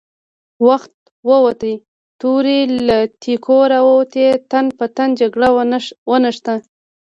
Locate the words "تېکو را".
3.21-3.79